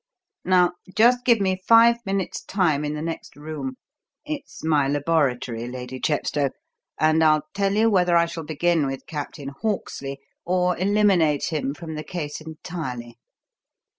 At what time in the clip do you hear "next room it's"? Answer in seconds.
3.03-4.63